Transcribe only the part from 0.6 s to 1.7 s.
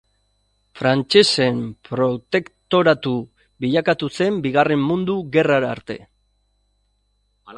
Frantsesen